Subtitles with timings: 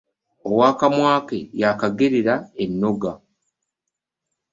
[0.49, 3.11] Ow'akamwa ke y'akagerera ennoga.